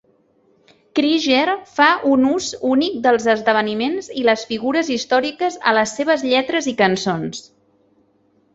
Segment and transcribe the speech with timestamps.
[0.99, 6.73] Creager fa un ús únic dels esdeveniments i les figures històriques a les seves lletres
[6.75, 7.47] i cançons.